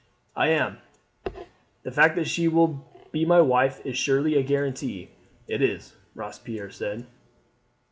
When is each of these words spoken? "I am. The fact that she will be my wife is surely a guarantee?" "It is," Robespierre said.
"I 0.35 0.47
am. 0.47 0.79
The 1.83 1.91
fact 1.91 2.15
that 2.15 2.25
she 2.27 2.47
will 2.47 2.83
be 3.11 3.23
my 3.23 3.39
wife 3.39 3.85
is 3.85 3.95
surely 3.99 4.35
a 4.35 4.41
guarantee?" 4.41 5.09
"It 5.47 5.61
is," 5.61 5.95
Robespierre 6.15 6.71
said. 6.71 7.05